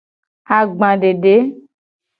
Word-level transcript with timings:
Agbadede. 0.57 1.35